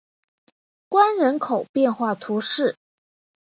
[0.89, 2.75] 关人口变化图示